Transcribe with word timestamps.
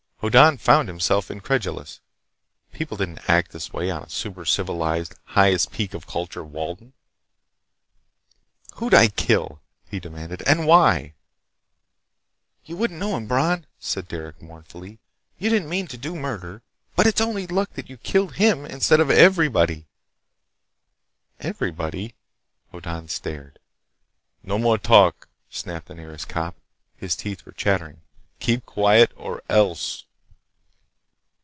Hoddan 0.23 0.59
found 0.59 0.87
himself 0.87 1.31
incredulous. 1.31 1.99
People 2.71 2.95
didn't 2.95 3.27
act 3.27 3.49
this 3.49 3.73
way 3.73 3.89
on 3.89 4.07
super 4.09 4.45
civilized, 4.45 5.15
highest 5.23 5.71
peak 5.71 5.95
of 5.95 6.05
culture 6.05 6.43
Walden. 6.43 6.93
"Who'd 8.75 8.93
I 8.93 9.07
kill?" 9.07 9.61
he 9.89 9.99
demanded. 9.99 10.43
"And 10.43 10.67
why?" 10.67 11.15
"You 12.65 12.77
wouldn't 12.77 12.99
know 12.99 13.17
him, 13.17 13.25
Bron," 13.27 13.65
said 13.79 14.07
Derec 14.09 14.39
mournfully. 14.39 14.99
"You 15.39 15.49
didn't 15.49 15.69
mean 15.69 15.87
to 15.87 15.97
do 15.97 16.13
murder. 16.15 16.61
But 16.95 17.07
it's 17.07 17.19
only 17.19 17.47
luck 17.47 17.71
that 17.73 17.89
you 17.89 17.97
killed 17.97 18.33
only 18.33 18.45
him 18.45 18.65
instead 18.67 18.99
of 18.99 19.09
everybody!" 19.09 19.87
"Everybody—" 21.39 22.13
Hoddan 22.71 23.07
stared. 23.07 23.57
"No 24.43 24.59
more 24.59 24.77
talk!" 24.77 25.29
snapped 25.49 25.87
the 25.87 25.95
nearest 25.95 26.29
cop. 26.29 26.53
His 26.95 27.15
teeth 27.15 27.43
were 27.43 27.53
chattering. 27.53 28.01
"Keep 28.39 28.67
quiet 28.67 29.13
or 29.15 29.41
else!" 29.49 30.05